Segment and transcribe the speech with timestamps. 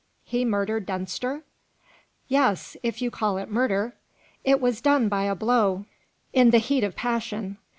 [0.23, 1.43] he murdered Dunster?"
[2.27, 2.75] "Yes.
[2.81, 3.93] If you call it murder.
[4.43, 5.85] It was done by a blow,
[6.33, 7.57] in the heat of passion.